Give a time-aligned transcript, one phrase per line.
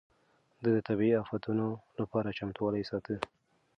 [0.61, 1.67] ده د طبيعي افتونو
[1.99, 3.15] لپاره چمتووالی ساته.